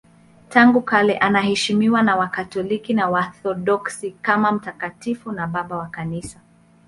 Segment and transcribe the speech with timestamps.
[0.49, 6.39] Tangu kale anaheshimiwa na Wakatoliki na Waorthodoksi kama mtakatifu na Baba wa Kanisa.